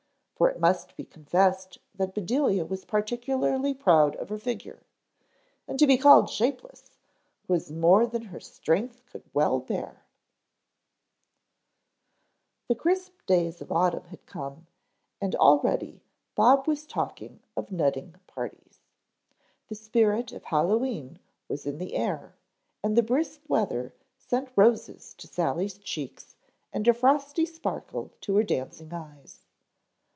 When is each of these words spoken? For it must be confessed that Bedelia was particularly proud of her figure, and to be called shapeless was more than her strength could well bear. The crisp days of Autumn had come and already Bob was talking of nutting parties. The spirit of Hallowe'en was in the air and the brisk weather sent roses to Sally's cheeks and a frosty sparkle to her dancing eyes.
For 0.41 0.49
it 0.49 0.59
must 0.59 0.95
be 0.95 1.03
confessed 1.03 1.77
that 1.93 2.15
Bedelia 2.15 2.65
was 2.65 2.83
particularly 2.83 3.75
proud 3.75 4.15
of 4.15 4.29
her 4.29 4.39
figure, 4.39 4.81
and 5.67 5.77
to 5.77 5.85
be 5.85 5.99
called 5.99 6.31
shapeless 6.31 6.97
was 7.47 7.69
more 7.71 8.07
than 8.07 8.23
her 8.23 8.39
strength 8.39 9.05
could 9.05 9.21
well 9.35 9.59
bear. 9.59 10.03
The 12.67 12.73
crisp 12.73 13.23
days 13.27 13.61
of 13.61 13.71
Autumn 13.71 14.05
had 14.05 14.25
come 14.25 14.65
and 15.21 15.35
already 15.35 16.01
Bob 16.33 16.65
was 16.67 16.87
talking 16.87 17.43
of 17.55 17.71
nutting 17.71 18.15
parties. 18.25 18.79
The 19.67 19.75
spirit 19.75 20.31
of 20.31 20.45
Hallowe'en 20.45 21.19
was 21.47 21.67
in 21.67 21.77
the 21.77 21.93
air 21.93 22.33
and 22.83 22.97
the 22.97 23.03
brisk 23.03 23.41
weather 23.47 23.93
sent 24.17 24.49
roses 24.55 25.13
to 25.19 25.27
Sally's 25.27 25.77
cheeks 25.77 26.35
and 26.73 26.87
a 26.87 26.95
frosty 26.95 27.45
sparkle 27.45 28.09
to 28.21 28.35
her 28.37 28.43
dancing 28.43 28.91
eyes. 28.91 29.45